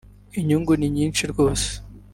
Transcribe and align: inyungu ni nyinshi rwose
inyungu 0.39 0.71
ni 0.77 0.87
nyinshi 0.95 1.23
rwose 1.31 1.69